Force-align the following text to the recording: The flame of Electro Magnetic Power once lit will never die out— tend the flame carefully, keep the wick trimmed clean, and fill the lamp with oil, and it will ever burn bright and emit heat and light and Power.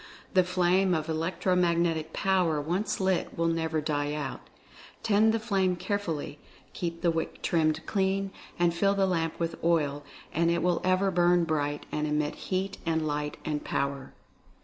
The 0.33 0.43
flame 0.43 0.95
of 0.95 1.09
Electro 1.09 1.55
Magnetic 1.55 2.11
Power 2.11 2.59
once 2.59 2.99
lit 2.99 3.37
will 3.37 3.45
never 3.47 3.81
die 3.81 4.15
out— 4.15 4.41
tend 5.03 5.31
the 5.31 5.37
flame 5.39 5.75
carefully, 5.75 6.39
keep 6.73 7.01
the 7.03 7.11
wick 7.11 7.43
trimmed 7.43 7.85
clean, 7.85 8.31
and 8.57 8.73
fill 8.73 8.95
the 8.95 9.05
lamp 9.05 9.39
with 9.39 9.63
oil, 9.63 10.03
and 10.33 10.49
it 10.49 10.63
will 10.63 10.81
ever 10.83 11.11
burn 11.11 11.43
bright 11.43 11.85
and 11.91 12.07
emit 12.07 12.33
heat 12.49 12.79
and 12.83 13.05
light 13.05 13.37
and 13.45 13.63
Power. 13.63 14.11